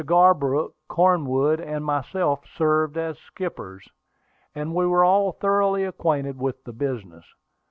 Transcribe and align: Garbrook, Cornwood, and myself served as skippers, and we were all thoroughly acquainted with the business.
Garbrook, 0.03 0.73
Cornwood, 0.89 1.59
and 1.59 1.85
myself 1.85 2.43
served 2.57 2.97
as 2.97 3.19
skippers, 3.19 3.87
and 4.55 4.73
we 4.73 4.87
were 4.87 5.03
all 5.03 5.33
thoroughly 5.33 5.83
acquainted 5.83 6.39
with 6.39 6.63
the 6.63 6.73
business. 6.73 7.25